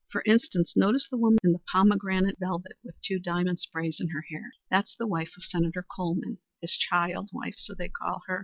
[0.09, 4.23] For instance, notice the woman in the pomegranate velvet with two diamond sprays in her
[4.31, 4.51] hair.
[4.71, 8.39] That's the wife of Senator Colman his child wife, so they call her.